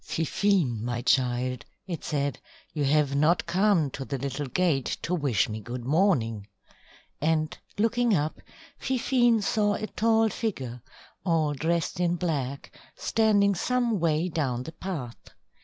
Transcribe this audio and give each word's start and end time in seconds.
"Fifine, 0.03 0.83
my 0.83 1.03
child," 1.03 1.63
it 1.85 2.03
said, 2.03 2.39
"you 2.73 2.83
have 2.85 3.13
not 3.15 3.45
come 3.45 3.91
to 3.91 4.03
the 4.03 4.17
little 4.17 4.47
gate 4.47 4.97
to 5.03 5.13
wish 5.13 5.47
me 5.47 5.59
good 5.59 5.85
morning," 5.85 6.47
and 7.21 7.55
looking 7.77 8.15
up, 8.15 8.39
Fifine 8.79 9.43
saw 9.43 9.75
a 9.75 9.85
tall 9.85 10.29
figure, 10.29 10.81
all 11.23 11.53
dressed 11.53 11.99
in 11.99 12.15
black, 12.15 12.75
standing 12.95 13.53
some 13.53 13.99
way 13.99 14.27
down 14.27 14.63
the 14.63 14.71
path. 14.71 15.35